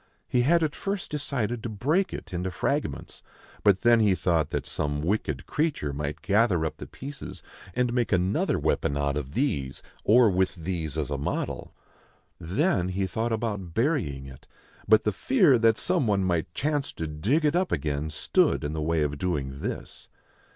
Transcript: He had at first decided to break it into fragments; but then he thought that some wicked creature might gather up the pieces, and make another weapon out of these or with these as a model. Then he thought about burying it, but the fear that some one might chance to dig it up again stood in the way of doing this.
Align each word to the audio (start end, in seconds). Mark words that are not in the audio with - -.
He 0.27 0.41
had 0.41 0.63
at 0.63 0.73
first 0.73 1.11
decided 1.11 1.61
to 1.61 1.69
break 1.69 2.11
it 2.11 2.33
into 2.33 2.49
fragments; 2.49 3.21
but 3.61 3.81
then 3.81 3.99
he 3.99 4.15
thought 4.15 4.49
that 4.49 4.65
some 4.65 5.03
wicked 5.03 5.45
creature 5.45 5.93
might 5.93 6.23
gather 6.23 6.65
up 6.65 6.77
the 6.77 6.87
pieces, 6.87 7.43
and 7.75 7.93
make 7.93 8.11
another 8.11 8.57
weapon 8.57 8.97
out 8.97 9.15
of 9.15 9.33
these 9.35 9.83
or 10.03 10.27
with 10.31 10.55
these 10.55 10.97
as 10.97 11.11
a 11.11 11.19
model. 11.19 11.75
Then 12.39 12.87
he 12.89 13.05
thought 13.05 13.31
about 13.31 13.75
burying 13.75 14.25
it, 14.25 14.47
but 14.87 15.03
the 15.03 15.13
fear 15.13 15.59
that 15.59 15.77
some 15.77 16.07
one 16.07 16.23
might 16.23 16.51
chance 16.55 16.91
to 16.93 17.05
dig 17.05 17.45
it 17.45 17.55
up 17.55 17.71
again 17.71 18.09
stood 18.09 18.63
in 18.63 18.73
the 18.73 18.81
way 18.81 19.03
of 19.03 19.19
doing 19.19 19.59
this. 19.59 20.07